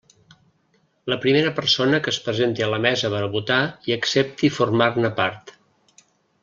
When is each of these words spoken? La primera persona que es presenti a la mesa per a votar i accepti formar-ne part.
La 1.13 1.17
primera 1.25 1.51
persona 1.59 1.99
que 2.07 2.13
es 2.15 2.19
presenti 2.29 2.65
a 2.67 2.71
la 2.73 2.81
mesa 2.87 3.13
per 3.17 3.21
a 3.27 3.29
votar 3.37 3.61
i 3.91 3.97
accepti 3.99 4.53
formar-ne 4.59 5.17
part. 5.21 5.59